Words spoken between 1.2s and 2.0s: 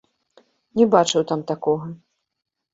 там такога.